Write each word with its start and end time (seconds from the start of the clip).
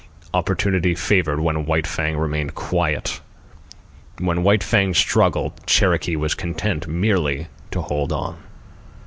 Opportunity 0.33 0.95
favoured 0.95 1.41
when 1.41 1.67
White 1.67 1.85
Fang 1.85 2.17
remained 2.17 2.55
quiet. 2.55 3.21
When 4.17 4.41
White 4.41 4.63
Fang 4.63 4.95
struggled, 4.95 5.61
Cherokee 5.67 6.15
was 6.15 6.33
content 6.33 6.87
merely 6.87 7.49
to 7.69 7.83
hold 7.83 8.11
on. 8.11 8.37